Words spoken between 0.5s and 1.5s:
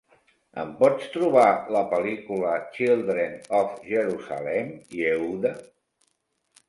Em pots trobar